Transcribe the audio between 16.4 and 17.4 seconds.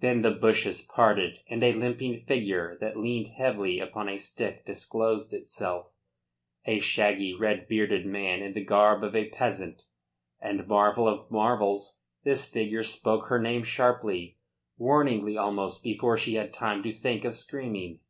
time to think of